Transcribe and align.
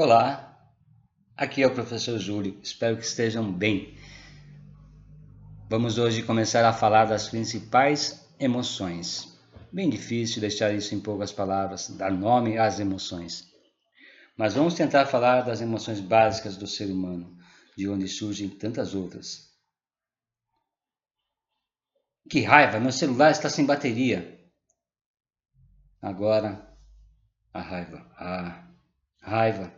Olá, 0.00 0.56
aqui 1.36 1.60
é 1.60 1.66
o 1.66 1.74
professor 1.74 2.20
Júlio, 2.20 2.56
espero 2.62 2.96
que 2.96 3.02
estejam 3.02 3.52
bem. 3.52 3.98
Vamos 5.68 5.98
hoje 5.98 6.22
começar 6.22 6.64
a 6.64 6.72
falar 6.72 7.06
das 7.06 7.28
principais 7.28 8.24
emoções. 8.38 9.36
Bem 9.72 9.90
difícil 9.90 10.40
deixar 10.40 10.72
isso 10.72 10.94
em 10.94 11.00
poucas 11.00 11.32
palavras, 11.32 11.88
dar 11.88 12.12
nome 12.12 12.58
às 12.58 12.78
emoções. 12.78 13.52
Mas 14.36 14.54
vamos 14.54 14.74
tentar 14.74 15.06
falar 15.06 15.40
das 15.40 15.60
emoções 15.60 15.98
básicas 15.98 16.56
do 16.56 16.68
ser 16.68 16.92
humano, 16.92 17.36
de 17.76 17.88
onde 17.88 18.06
surgem 18.06 18.48
tantas 18.48 18.94
outras. 18.94 19.48
Que 22.30 22.42
raiva, 22.42 22.78
meu 22.78 22.92
celular 22.92 23.32
está 23.32 23.50
sem 23.50 23.66
bateria. 23.66 24.48
Agora, 26.00 26.72
a 27.52 27.60
raiva. 27.60 28.08
Ah, 28.16 28.64
raiva. 29.20 29.77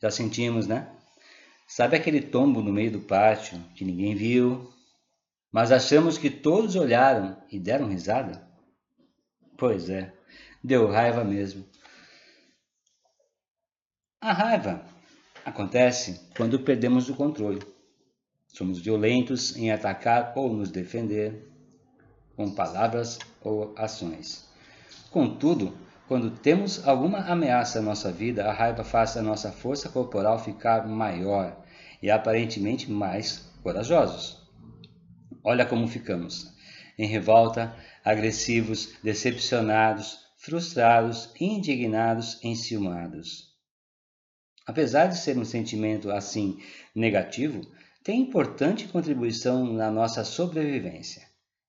Já 0.00 0.10
sentimos, 0.10 0.66
né? 0.66 0.90
Sabe 1.66 1.96
aquele 1.96 2.20
tombo 2.20 2.62
no 2.62 2.72
meio 2.72 2.92
do 2.92 3.00
pátio 3.00 3.58
que 3.74 3.84
ninguém 3.84 4.14
viu, 4.14 4.72
mas 5.50 5.72
achamos 5.72 6.18
que 6.18 6.30
todos 6.30 6.76
olharam 6.76 7.36
e 7.50 7.58
deram 7.58 7.88
risada? 7.88 8.46
Pois 9.56 9.88
é, 9.88 10.12
deu 10.62 10.86
raiva 10.86 11.24
mesmo. 11.24 11.64
A 14.20 14.32
raiva 14.32 14.84
acontece 15.44 16.28
quando 16.36 16.60
perdemos 16.60 17.08
o 17.08 17.14
controle. 17.14 17.60
Somos 18.48 18.80
violentos 18.80 19.56
em 19.56 19.70
atacar 19.70 20.32
ou 20.36 20.52
nos 20.52 20.70
defender 20.70 21.50
com 22.36 22.54
palavras 22.54 23.18
ou 23.40 23.74
ações. 23.76 24.48
Contudo, 25.10 25.76
quando 26.08 26.30
temos 26.30 26.86
alguma 26.86 27.18
ameaça 27.18 27.80
à 27.80 27.82
nossa 27.82 28.12
vida, 28.12 28.44
a 28.44 28.52
raiva 28.52 28.84
faz 28.84 29.16
a 29.16 29.22
nossa 29.22 29.50
força 29.50 29.88
corporal 29.88 30.38
ficar 30.38 30.86
maior 30.86 31.64
e 32.00 32.10
aparentemente 32.10 32.90
mais 32.90 33.50
corajosos. 33.60 34.48
Olha 35.42 35.66
como 35.66 35.88
ficamos: 35.88 36.46
em 36.96 37.08
revolta, 37.08 37.74
agressivos, 38.04 38.94
decepcionados, 39.02 40.18
frustrados, 40.38 41.32
indignados, 41.40 42.38
enciumados. 42.44 43.56
Apesar 44.64 45.06
de 45.06 45.18
ser 45.18 45.36
um 45.36 45.44
sentimento 45.44 46.10
assim 46.10 46.60
negativo, 46.94 47.60
tem 48.04 48.20
importante 48.20 48.86
contribuição 48.86 49.72
na 49.72 49.90
nossa 49.90 50.24
sobrevivência. 50.24 51.26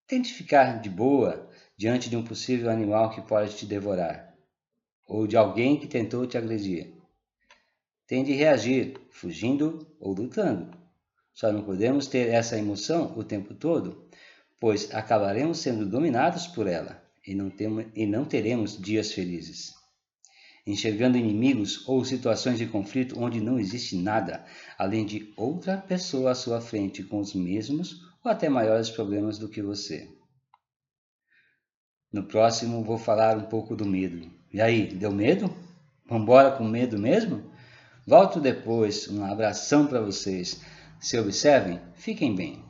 Tente 0.07 0.31
ficar 0.31 0.79
de 0.79 0.89
boa 0.89 1.49
diante 1.75 2.07
de 2.09 2.15
um 2.15 2.23
possível 2.23 2.69
animal 2.69 3.09
que 3.09 3.21
pode 3.21 3.55
te 3.55 3.65
devorar 3.65 4.26
ou 5.07 5.25
de 5.25 5.37
alguém 5.37 5.79
que 5.79 5.87
tentou 5.87 6.27
te 6.27 6.37
agredir. 6.37 6.93
Tem 8.05 8.23
de 8.23 8.33
reagir, 8.33 8.99
fugindo 9.09 9.87
ou 9.99 10.13
lutando. 10.13 10.77
Só 11.33 11.51
não 11.51 11.63
podemos 11.63 12.07
ter 12.07 12.29
essa 12.29 12.57
emoção 12.57 13.13
o 13.17 13.23
tempo 13.23 13.53
todo, 13.53 14.09
pois 14.59 14.93
acabaremos 14.93 15.59
sendo 15.59 15.85
dominados 15.85 16.47
por 16.47 16.67
ela 16.67 17.03
e 17.25 17.35
não, 17.35 17.49
temos, 17.49 17.85
e 17.95 18.05
não 18.05 18.25
teremos 18.25 18.77
dias 18.77 19.11
felizes. 19.11 19.73
Enxergando 20.65 21.17
inimigos 21.17 21.87
ou 21.87 22.03
situações 22.03 22.57
de 22.57 22.65
conflito 22.65 23.19
onde 23.19 23.39
não 23.39 23.59
existe 23.59 23.95
nada, 23.95 24.45
além 24.77 25.05
de 25.05 25.33
outra 25.37 25.77
pessoa 25.77 26.31
à 26.31 26.35
sua 26.35 26.59
frente 26.59 27.03
com 27.03 27.19
os 27.19 27.33
mesmos 27.33 28.01
ou 28.23 28.31
até 28.31 28.49
maiores 28.49 28.89
problemas 28.89 29.37
do 29.37 29.47
que 29.47 29.61
você. 29.61 30.09
No 32.11 32.23
próximo 32.23 32.83
vou 32.83 32.97
falar 32.97 33.37
um 33.37 33.45
pouco 33.45 33.75
do 33.75 33.85
medo. 33.85 34.31
E 34.53 34.61
aí, 34.61 34.87
deu 34.87 35.11
medo? 35.11 35.53
Vambora 36.09 36.51
com 36.51 36.63
medo 36.63 36.97
mesmo? 36.97 37.43
Volto 38.05 38.39
depois. 38.39 39.07
Um 39.09 39.25
abração 39.25 39.87
para 39.87 40.01
vocês. 40.01 40.61
Se 40.99 41.17
observem, 41.17 41.79
fiquem 41.93 42.35
bem. 42.35 42.66